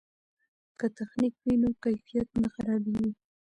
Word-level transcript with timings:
که 0.79 0.85
تخنیک 0.97 1.33
وي 1.43 1.55
نو 1.61 1.69
کیفیت 1.83 2.29
نه 2.41 2.47
خرابیږي. 2.53 3.09